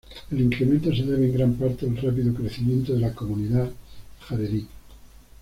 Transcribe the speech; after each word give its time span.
El 0.31 0.41
incremento 0.41 0.89
se 0.95 1.03
debe 1.05 1.27
en 1.27 1.33
gran 1.33 1.53
parte 1.53 1.85
al 1.85 1.95
rápido 1.95 2.33
crecimiento 2.33 2.91
de 2.93 3.01
la 3.01 3.13
comunidad 3.13 3.69
jaredí. 4.21 4.65